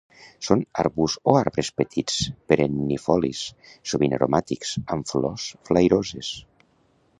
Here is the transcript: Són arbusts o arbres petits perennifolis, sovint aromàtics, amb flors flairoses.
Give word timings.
Són 0.45 0.61
arbusts 0.83 1.19
o 1.33 1.35
arbres 1.41 1.69
petits 1.81 2.15
perennifolis, 2.53 3.43
sovint 3.93 4.17
aromàtics, 4.19 4.75
amb 4.97 5.13
flors 5.15 5.47
flairoses. 5.71 6.35